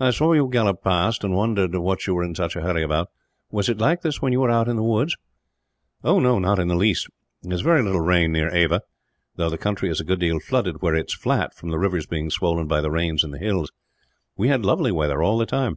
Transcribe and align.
"I 0.00 0.12
saw 0.12 0.32
you 0.32 0.48
gallop 0.48 0.82
past, 0.82 1.22
and 1.22 1.34
wondered 1.36 1.74
what 1.74 2.06
you 2.06 2.14
were 2.14 2.24
in 2.24 2.34
such 2.34 2.56
a 2.56 2.62
hurry 2.62 2.82
about. 2.82 3.10
Was 3.50 3.68
it 3.68 3.76
like 3.76 4.00
this 4.00 4.22
when 4.22 4.32
you 4.32 4.40
were 4.40 4.48
out 4.50 4.66
in 4.66 4.76
the 4.76 4.82
woods?" 4.82 5.14
"Not 6.02 6.58
in 6.58 6.68
the 6.68 6.74
least. 6.74 7.08
There 7.42 7.52
is 7.52 7.60
very 7.60 7.82
little 7.82 8.00
rain 8.00 8.32
near 8.32 8.48
Ava; 8.48 8.80
though 9.36 9.50
the 9.50 9.58
country 9.58 9.90
is 9.90 10.00
a 10.00 10.04
good 10.04 10.20
deal 10.20 10.40
flooded, 10.40 10.80
where 10.80 10.94
it 10.94 11.10
is 11.10 11.14
flat, 11.14 11.52
from 11.52 11.68
the 11.68 11.78
rivers 11.78 12.06
being 12.06 12.30
swollen 12.30 12.66
by 12.66 12.80
the 12.80 12.90
rains 12.90 13.22
in 13.24 13.30
the 13.30 13.36
hills. 13.38 13.70
We 14.38 14.48
had 14.48 14.64
lovely 14.64 14.90
weather, 14.90 15.22
all 15.22 15.36
the 15.36 15.44
time." 15.44 15.76